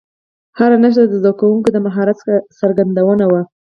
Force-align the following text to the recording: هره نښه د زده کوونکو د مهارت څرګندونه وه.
هره 0.57 0.77
نښه 0.83 1.03
د 1.07 1.11
زده 1.21 1.31
کوونکو 1.39 1.69
د 1.71 1.77
مهارت 1.85 2.17
څرګندونه 2.59 3.25
وه. 3.31 3.41